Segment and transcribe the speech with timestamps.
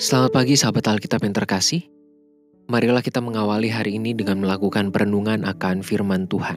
[0.00, 1.84] Selamat pagi sahabat Alkitab yang terkasih.
[2.72, 6.56] Marilah kita mengawali hari ini dengan melakukan perenungan akan firman Tuhan.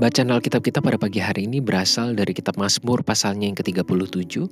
[0.00, 4.48] Bacaan Alkitab kita pada pagi hari ini berasal dari kitab Mazmur pasalnya yang ke-37,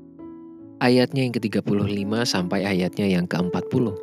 [0.84, 3.96] ayatnya yang ke-35 sampai ayatnya yang ke-40.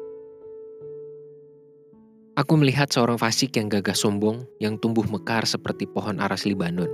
[2.42, 6.90] Aku melihat seorang fasik yang gagah sombong yang tumbuh mekar seperti pohon aras Libanon.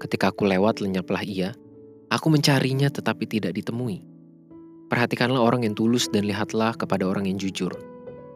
[0.00, 1.52] Ketika aku lewat lenyaplah ia,
[2.08, 4.09] aku mencarinya tetapi tidak ditemui.
[4.90, 7.70] Perhatikanlah orang yang tulus dan lihatlah kepada orang yang jujur.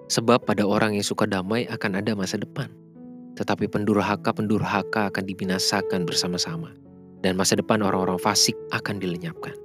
[0.07, 2.71] Sebab pada orang yang suka damai akan ada masa depan.
[3.35, 6.71] Tetapi pendurhaka-pendurhaka akan dibinasakan bersama-sama.
[7.27, 9.59] Dan masa depan orang-orang fasik akan dilenyapkan.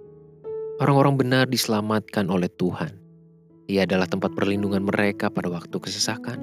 [0.82, 2.96] Orang-orang benar diselamatkan oleh Tuhan.
[3.70, 6.42] Ia adalah tempat perlindungan mereka pada waktu kesesakan.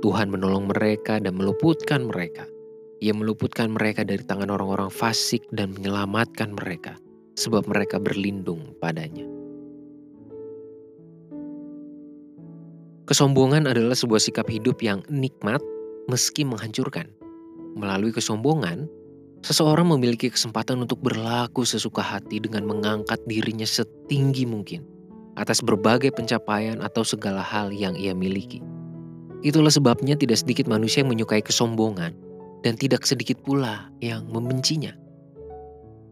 [0.00, 2.48] Tuhan menolong mereka dan meluputkan mereka.
[3.04, 6.96] Ia meluputkan mereka dari tangan orang-orang fasik dan menyelamatkan mereka,
[7.36, 9.25] sebab mereka berlindung padanya.
[13.06, 15.62] Kesombongan adalah sebuah sikap hidup yang nikmat
[16.10, 17.06] meski menghancurkan.
[17.78, 18.90] Melalui kesombongan,
[19.46, 24.82] seseorang memiliki kesempatan untuk berlaku sesuka hati dengan mengangkat dirinya setinggi mungkin
[25.38, 28.58] atas berbagai pencapaian atau segala hal yang ia miliki.
[29.46, 32.10] Itulah sebabnya tidak sedikit manusia yang menyukai kesombongan
[32.66, 34.90] dan tidak sedikit pula yang membencinya.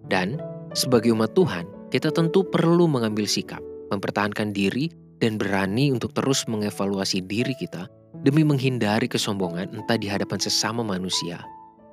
[0.07, 0.39] Dan
[0.79, 3.59] sebagai umat Tuhan, kita tentu perlu mengambil sikap,
[3.91, 7.87] mempertahankan diri dan berani untuk terus mengevaluasi diri kita
[8.23, 11.43] demi menghindari kesombongan entah di hadapan sesama manusia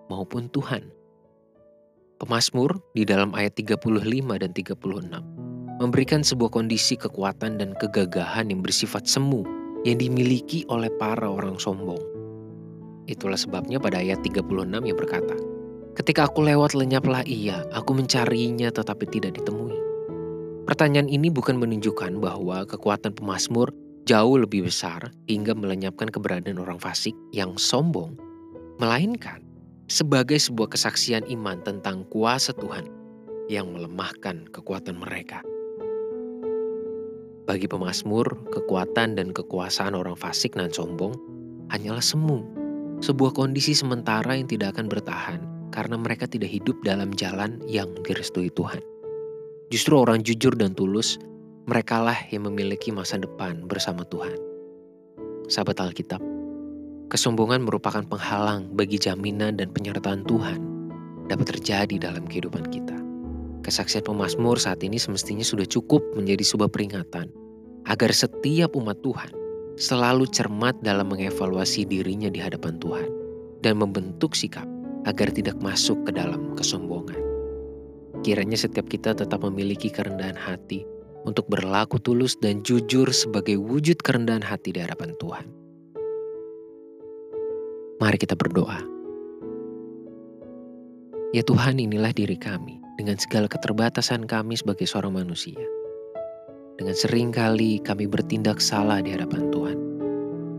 [0.07, 0.87] maupun Tuhan.
[2.21, 3.81] Pemasmur di dalam ayat 35
[4.37, 5.41] dan 36
[5.81, 9.41] memberikan sebuah kondisi kekuatan dan kegagahan yang bersifat semu
[9.81, 11.97] yang dimiliki oleh para orang sombong.
[13.09, 14.45] Itulah sebabnya pada ayat 36
[14.85, 15.33] yang berkata,
[15.97, 19.91] Ketika aku lewat lenyaplah ia, aku mencarinya tetapi tidak ditemui.
[20.71, 23.75] Pertanyaan ini bukan menunjukkan bahwa kekuatan pemazmur
[24.07, 28.15] jauh lebih besar hingga melenyapkan keberadaan orang fasik yang sombong,
[28.79, 29.43] melainkan
[29.91, 32.87] sebagai sebuah kesaksian iman tentang kuasa Tuhan
[33.51, 35.43] yang melemahkan kekuatan mereka.
[37.43, 41.11] Bagi pemazmur, kekuatan dan kekuasaan orang fasik dan sombong
[41.67, 42.47] hanyalah semu,
[43.03, 45.43] sebuah kondisi sementara yang tidak akan bertahan
[45.75, 48.79] karena mereka tidak hidup dalam jalan yang direstui Tuhan.
[49.71, 51.15] Justru orang jujur dan tulus,
[51.63, 54.35] merekalah yang memiliki masa depan bersama Tuhan.
[55.47, 56.19] Sahabat Alkitab,
[57.07, 60.59] kesombongan merupakan penghalang bagi jaminan dan penyertaan Tuhan
[61.31, 62.99] dapat terjadi dalam kehidupan kita.
[63.63, 67.31] Kesaksian pemazmur saat ini semestinya sudah cukup menjadi sebuah peringatan
[67.88, 69.31] agar setiap umat Tuhan
[69.79, 73.07] selalu cermat dalam mengevaluasi dirinya di hadapan Tuhan
[73.63, 74.67] dan membentuk sikap
[75.07, 77.31] agar tidak masuk ke dalam kesombongan.
[78.21, 80.85] Kiranya setiap kita tetap memiliki kerendahan hati
[81.25, 85.45] untuk berlaku tulus dan jujur sebagai wujud kerendahan hati di hadapan Tuhan.
[87.97, 88.77] Mari kita berdoa.
[91.33, 95.57] Ya Tuhan inilah diri kami dengan segala keterbatasan kami sebagai seorang manusia.
[96.77, 99.77] Dengan sering kali kami bertindak salah di hadapan Tuhan.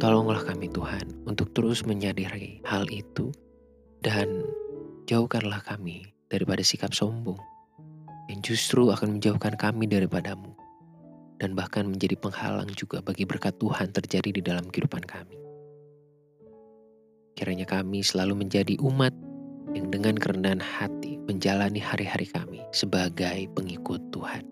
[0.03, 3.31] Tolonglah kami Tuhan untuk terus menyadari hal itu
[4.03, 4.43] dan
[5.07, 7.52] jauhkanlah kami daripada sikap sombong
[8.33, 10.57] yang justru akan menjauhkan kami daripadamu
[11.37, 15.37] dan bahkan menjadi penghalang juga bagi berkat Tuhan terjadi di dalam kehidupan kami.
[17.37, 19.13] Kiranya kami selalu menjadi umat
[19.77, 24.49] yang dengan kerendahan hati menjalani hari-hari kami sebagai pengikut Tuhan.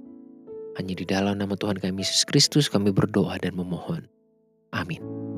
[0.77, 4.05] Hanya di dalam nama Tuhan kami Yesus Kristus kami berdoa dan memohon.
[4.77, 5.30] Amin.